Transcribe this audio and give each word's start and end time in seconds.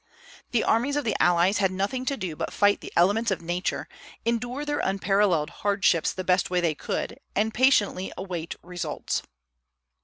The 0.49 0.63
armies 0.63 0.95
of 0.95 1.05
the 1.05 1.15
allies 1.21 1.59
had 1.59 1.69
nothing 1.71 2.05
to 2.05 2.17
do 2.17 2.35
but 2.35 2.51
fight 2.51 2.81
the 2.81 2.91
elements 2.95 3.29
of 3.29 3.39
Nature, 3.39 3.87
endure 4.25 4.65
their 4.65 4.79
unparalleled 4.79 5.51
hardships 5.61 6.11
the 6.11 6.23
best 6.23 6.49
way 6.49 6.59
they 6.59 6.73
could, 6.73 7.19
and 7.35 7.53
patiently 7.53 8.11
await 8.17 8.55
results. 8.63 9.21